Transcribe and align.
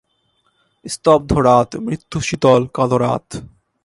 স্তব্ধ 0.85 1.31
রাত, 1.39 1.69
মৃত্যুশীতল 1.77 2.61
কালো 2.73 2.97
রাত। 2.97 3.27